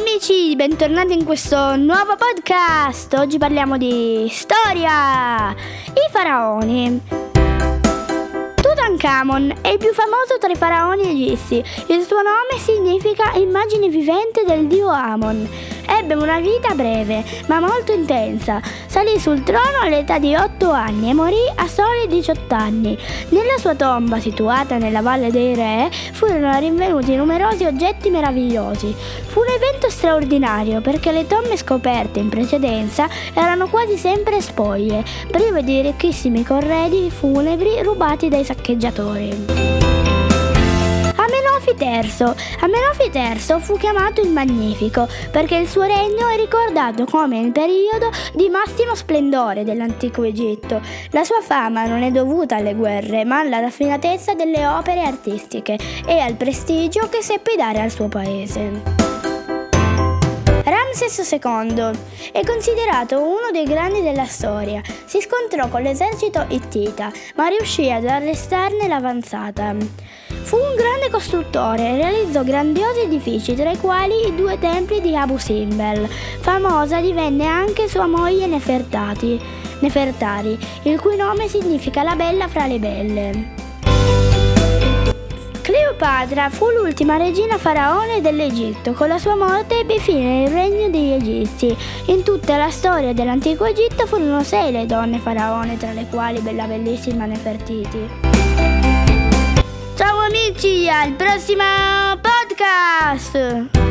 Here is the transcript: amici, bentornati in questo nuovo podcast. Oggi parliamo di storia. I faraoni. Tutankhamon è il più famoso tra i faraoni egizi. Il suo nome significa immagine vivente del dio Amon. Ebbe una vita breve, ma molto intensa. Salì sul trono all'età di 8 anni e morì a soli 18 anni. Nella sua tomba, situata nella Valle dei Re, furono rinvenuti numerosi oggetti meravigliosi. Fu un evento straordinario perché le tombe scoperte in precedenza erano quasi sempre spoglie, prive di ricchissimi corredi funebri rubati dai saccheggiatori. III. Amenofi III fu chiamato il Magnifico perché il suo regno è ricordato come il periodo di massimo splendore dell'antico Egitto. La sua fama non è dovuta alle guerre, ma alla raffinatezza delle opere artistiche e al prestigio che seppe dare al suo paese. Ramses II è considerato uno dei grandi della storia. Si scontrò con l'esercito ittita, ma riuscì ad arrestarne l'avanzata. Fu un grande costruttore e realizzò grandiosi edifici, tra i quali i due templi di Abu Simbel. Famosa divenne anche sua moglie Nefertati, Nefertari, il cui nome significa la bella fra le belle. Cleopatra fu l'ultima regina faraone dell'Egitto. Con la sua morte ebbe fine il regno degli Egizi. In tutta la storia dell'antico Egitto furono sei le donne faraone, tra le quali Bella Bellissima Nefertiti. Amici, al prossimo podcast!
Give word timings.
amici, 0.00 0.56
bentornati 0.56 1.12
in 1.12 1.24
questo 1.24 1.76
nuovo 1.76 2.16
podcast. 2.16 3.12
Oggi 3.14 3.36
parliamo 3.36 3.76
di 3.76 4.26
storia. 4.30 5.50
I 5.50 6.10
faraoni. 6.10 7.00
Tutankhamon 8.54 9.58
è 9.60 9.68
il 9.68 9.78
più 9.78 9.92
famoso 9.92 10.38
tra 10.40 10.50
i 10.50 10.56
faraoni 10.56 11.02
egizi. 11.02 11.62
Il 11.88 12.02
suo 12.06 12.22
nome 12.22 12.58
significa 12.58 13.32
immagine 13.34 13.88
vivente 13.88 14.42
del 14.46 14.66
dio 14.68 14.88
Amon. 14.88 15.46
Ebbe 15.90 16.14
una 16.14 16.38
vita 16.38 16.74
breve, 16.74 17.24
ma 17.46 17.58
molto 17.58 17.92
intensa. 17.92 18.62
Salì 18.86 19.18
sul 19.18 19.42
trono 19.42 19.80
all'età 19.82 20.18
di 20.18 20.34
8 20.36 20.70
anni 20.70 21.10
e 21.10 21.14
morì 21.14 21.50
a 21.56 21.66
soli 21.66 22.06
18 22.06 22.54
anni. 22.54 22.96
Nella 23.30 23.58
sua 23.58 23.74
tomba, 23.74 24.20
situata 24.20 24.78
nella 24.78 25.02
Valle 25.02 25.32
dei 25.32 25.54
Re, 25.54 25.90
furono 26.12 26.56
rinvenuti 26.58 27.16
numerosi 27.16 27.64
oggetti 27.64 28.08
meravigliosi. 28.08 28.94
Fu 29.26 29.40
un 29.40 29.48
evento 29.48 29.90
straordinario 29.90 30.80
perché 30.80 31.10
le 31.10 31.26
tombe 31.26 31.56
scoperte 31.56 32.20
in 32.20 32.28
precedenza 32.28 33.08
erano 33.34 33.68
quasi 33.68 33.96
sempre 33.96 34.40
spoglie, 34.40 35.04
prive 35.30 35.64
di 35.64 35.82
ricchissimi 35.82 36.44
corredi 36.44 37.10
funebri 37.10 37.82
rubati 37.82 38.28
dai 38.28 38.44
saccheggiatori. 38.44 39.79
III. 41.80 42.34
Amenofi 42.60 43.10
III 43.12 43.60
fu 43.60 43.76
chiamato 43.76 44.20
il 44.20 44.30
Magnifico 44.30 45.08
perché 45.30 45.56
il 45.56 45.68
suo 45.68 45.82
regno 45.82 46.28
è 46.28 46.36
ricordato 46.36 47.04
come 47.06 47.38
il 47.38 47.52
periodo 47.52 48.10
di 48.34 48.48
massimo 48.48 48.94
splendore 48.94 49.64
dell'antico 49.64 50.22
Egitto. 50.22 50.80
La 51.10 51.24
sua 51.24 51.40
fama 51.40 51.86
non 51.86 52.02
è 52.02 52.10
dovuta 52.10 52.56
alle 52.56 52.74
guerre, 52.74 53.24
ma 53.24 53.38
alla 53.38 53.60
raffinatezza 53.60 54.34
delle 54.34 54.66
opere 54.66 55.02
artistiche 55.02 55.78
e 56.06 56.18
al 56.18 56.34
prestigio 56.34 57.08
che 57.08 57.22
seppe 57.22 57.56
dare 57.56 57.80
al 57.80 57.90
suo 57.90 58.08
paese. 58.08 59.08
Ramses 60.64 61.30
II 61.30 61.90
è 62.32 62.44
considerato 62.44 63.20
uno 63.20 63.50
dei 63.52 63.64
grandi 63.64 64.02
della 64.02 64.26
storia. 64.26 64.82
Si 65.04 65.20
scontrò 65.20 65.68
con 65.68 65.82
l'esercito 65.82 66.44
ittita, 66.48 67.10
ma 67.36 67.46
riuscì 67.46 67.90
ad 67.90 68.06
arrestarne 68.06 68.86
l'avanzata. 68.86 69.74
Fu 70.42 70.56
un 70.56 70.74
grande 70.74 71.10
costruttore 71.10 71.90
e 71.90 71.96
realizzò 71.96 72.42
grandiosi 72.42 73.00
edifici, 73.00 73.54
tra 73.54 73.70
i 73.70 73.76
quali 73.76 74.26
i 74.26 74.34
due 74.34 74.58
templi 74.58 75.00
di 75.00 75.16
Abu 75.16 75.38
Simbel. 75.38 76.08
Famosa 76.40 77.00
divenne 77.00 77.46
anche 77.46 77.88
sua 77.88 78.06
moglie 78.06 78.46
Nefertati, 78.46 79.40
Nefertari, 79.80 80.58
il 80.82 80.98
cui 81.00 81.16
nome 81.16 81.46
significa 81.48 82.02
la 82.02 82.16
bella 82.16 82.48
fra 82.48 82.66
le 82.66 82.78
belle. 82.78 83.58
Cleopatra 85.62 86.50
fu 86.50 86.68
l'ultima 86.70 87.16
regina 87.16 87.56
faraone 87.56 88.20
dell'Egitto. 88.20 88.92
Con 88.92 89.06
la 89.06 89.18
sua 89.18 89.36
morte 89.36 89.80
ebbe 89.80 90.00
fine 90.00 90.44
il 90.44 90.50
regno 90.50 90.88
degli 90.88 91.12
Egizi. 91.12 91.76
In 92.06 92.24
tutta 92.24 92.56
la 92.56 92.70
storia 92.70 93.12
dell'antico 93.12 93.66
Egitto 93.66 94.06
furono 94.06 94.42
sei 94.42 94.72
le 94.72 94.86
donne 94.86 95.18
faraone, 95.18 95.76
tra 95.76 95.92
le 95.92 96.06
quali 96.10 96.40
Bella 96.40 96.64
Bellissima 96.64 97.26
Nefertiti. 97.26 98.89
Amici, 100.62 100.90
al 100.90 101.14
prossimo 101.14 101.64
podcast! 102.20 103.89